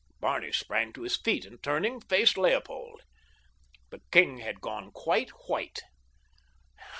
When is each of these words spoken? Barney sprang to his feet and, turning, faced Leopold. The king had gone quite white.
Barney 0.19 0.51
sprang 0.51 0.93
to 0.93 1.03
his 1.03 1.15
feet 1.15 1.45
and, 1.45 1.61
turning, 1.61 2.01
faced 2.01 2.35
Leopold. 2.35 3.03
The 3.91 4.01
king 4.11 4.39
had 4.39 4.59
gone 4.59 4.89
quite 4.89 5.29
white. 5.47 5.83